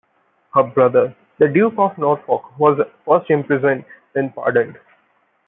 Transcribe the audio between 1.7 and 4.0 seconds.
of Norfolk, was first imprisoned,